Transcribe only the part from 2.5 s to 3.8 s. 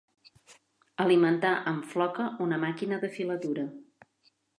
màquina de filatura.